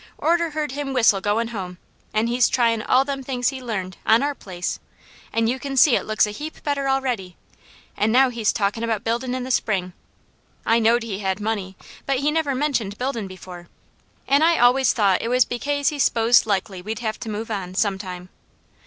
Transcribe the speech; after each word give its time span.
Orter 0.17 0.49
heard 0.49 0.71
him 0.71 0.93
whistle 0.93 1.21
goin' 1.21 1.49
home, 1.49 1.77
an' 2.11 2.25
he's 2.25 2.49
tryin' 2.49 2.81
all 2.81 3.05
them 3.05 3.21
things 3.21 3.49
he 3.49 3.61
learned, 3.61 3.97
on 4.03 4.23
our 4.23 4.33
place, 4.33 4.79
an' 5.31 5.45
you 5.45 5.59
can 5.59 5.77
see 5.77 5.95
it 5.95 6.07
looks 6.07 6.25
a 6.25 6.31
heap 6.31 6.63
better 6.63 6.87
a'ready, 6.87 7.35
an' 7.95 8.11
now 8.11 8.29
he's 8.31 8.51
talkin' 8.51 8.83
about 8.83 9.03
buildin' 9.03 9.35
in 9.35 9.43
the 9.43 9.51
spring. 9.51 9.93
I 10.65 10.79
knowed 10.79 11.03
he 11.03 11.19
had 11.19 11.39
money, 11.39 11.77
but 12.07 12.17
he 12.17 12.31
never 12.31 12.55
mentioned 12.55 12.97
buildin' 12.97 13.27
before, 13.27 13.67
an' 14.27 14.41
I 14.41 14.57
always 14.57 14.91
thought 14.91 15.21
it 15.21 15.27
was 15.27 15.45
bekase 15.45 15.89
he 15.89 15.99
'sposed 15.99 16.47
likely 16.47 16.81
we'd 16.81 16.97
have 16.97 17.19
to 17.19 17.29
move 17.29 17.51
on, 17.51 17.75
some 17.75 17.99
time. 17.99 18.29